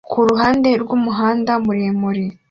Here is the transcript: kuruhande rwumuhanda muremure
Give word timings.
kuruhande 0.11 0.69
rwumuhanda 0.81 1.51
muremure 1.65 2.25